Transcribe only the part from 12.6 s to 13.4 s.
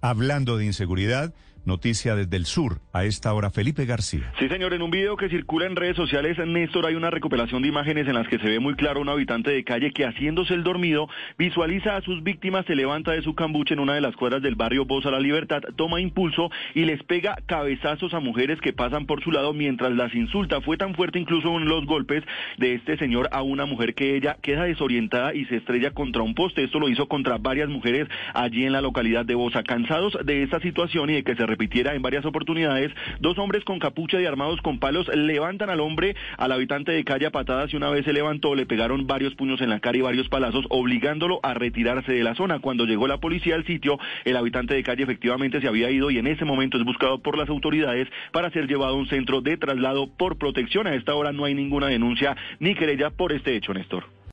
se levanta de su